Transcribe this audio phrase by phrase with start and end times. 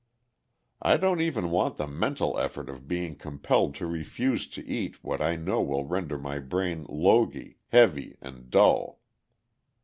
[0.81, 5.21] I don't even want the mental effort of being compelled to refuse to eat what
[5.21, 8.99] I know will render my brain "logy," heavy, and dull.